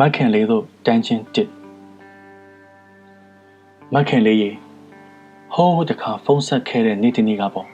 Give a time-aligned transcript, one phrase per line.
[0.00, 1.48] မက်ခင်လေးတို့တန်းချင်းတစ်
[3.92, 4.50] မက်ခင်လေးရေ
[5.54, 7.68] ဟိုးတခါဖုန်းဆက်ခဲ့တဲ့နေ့တနေ့ကပေါ့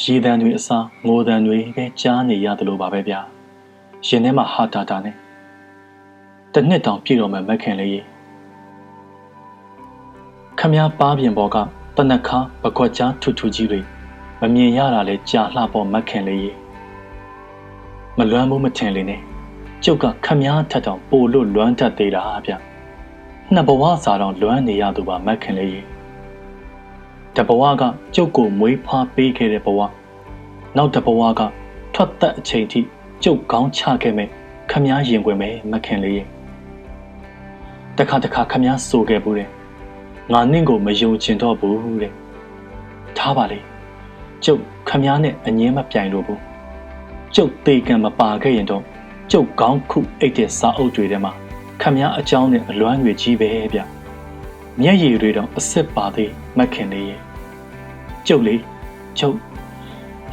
[0.00, 3.20] ရေတံတွေအစားငိုတံတွေပဲကြားနေရတယ်လို့ပါပဲဗျာ
[4.06, 5.16] ရင်ထဲမှာဟာတာတာနဲ့
[6.54, 8.00] တနှစ်တောင်ပြည့်တော့မှမက်ခင်လေးရေ
[10.58, 11.56] ခမည်းပါပြင်ပေါ်က
[11.96, 13.80] တနက်ခါပကွက်ကြားထူထူကြီးတွေ
[14.40, 16.52] မမြင်ရတာလဲကြာလှပေါ်မက်ခင်လေးရေ
[18.18, 19.22] မလွမ်းမှုမထင်လေနဲ့
[19.84, 22.52] ကျုပ်ကခမည်းထက်တောင်ပိုလို့လွမ်းတတ်သေးတာဗျ
[23.54, 25.80] နှစ်ဘဝစာတော့လွမ်းနေရသူပါမက်ခင်လေးရေ
[27.36, 27.82] တဘဝက
[28.14, 29.80] ကျုပ်ကိုမွေးဖွားပေးခဲ့တဲ့ဘဝ
[30.76, 31.40] နောက်တဘဝက
[31.94, 32.80] ထွက်သက်အချိန်ထိ
[33.24, 34.28] ကျုပ်ကောင်းချခဲ့မဲ့
[34.70, 36.22] ခမည်းရင်ခွင်ပဲမခင်လေးရေ
[37.98, 39.48] တခါတခါခမည်းဆိုခဲ့ဘူးတဲ့
[40.32, 42.12] ငါနင့်ကိုမယုံချင်တော့ဘူးတဲ့
[43.18, 43.58] ထားပါလေ
[44.44, 46.40] ကျုပ်ခမည်းနဲ့အငင်းမပြိုင်လို့ဘူး
[47.34, 48.84] ကျုပ်တေကံမပါခဲ့ရင်တော့
[49.34, 51.32] ကျုပ်ကောင်းခုအိတ်တဲ့စာအုပ်တွေထဲမှာ
[51.80, 53.80] ခမည်းအကြောင်းနဲ့အလွမ်းတွေကြီးပဲဗျ
[54.80, 57.16] မျက်ရည်တွေတော့အစ်စ်ပါသေးမခင်လေးရေ
[58.26, 58.54] ကျုပ်လေ
[59.18, 59.36] ကျုပ်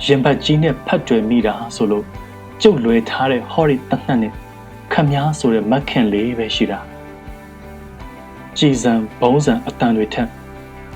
[0.06, 2.06] ရင်ဘတ်ကြီးနဲ့ဖတ်တွယ်မိတာဆိုလို့
[2.61, 4.33] ကျုပ်လွယ်ထားတဲ့ဟော်ရီတနတ်နဲ့
[4.94, 6.80] ခမည်းဆိုတဲ့မခင်လေးပဲရှိတာ
[8.58, 10.28] ကြည်စံဘုံစံအတန်တွေထက်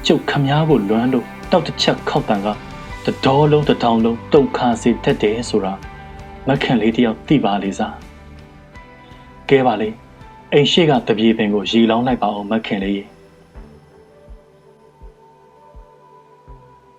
[0.05, 2.47] ကျုပ်ခမည်းကိုလွမ်းလို့တောက်တစ်ချက်ခောက်တန်က
[3.05, 5.73] တတော်လုံးတထောင်လုံးတုတ်ခါစေတတ်တယ်ဆိုတာ
[6.49, 7.95] မခင်လေးတယောက်သိပါလေစား
[9.49, 9.89] ကဲပါလေ
[10.53, 13.03] အိမ်ရှိကတပြေပင်ကိုရီလောင်းလိုက်ပါအောင်မခင်လေးရေ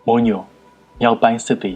[0.07, 0.43] မုံညို
[1.01, 1.73] မြောက်ပိုင်းစစ်တီ